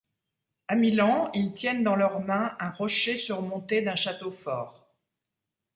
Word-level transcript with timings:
À 0.67 0.73
Milan 0.75 1.29
ils 1.35 1.53
tiennent 1.53 1.83
dans 1.83 1.95
leur 1.95 2.21
main 2.21 2.55
un 2.59 2.71
rocher 2.71 3.15
surmonté 3.15 3.83
d'un 3.83 3.95
château 3.95 4.31
fort. 4.31 4.91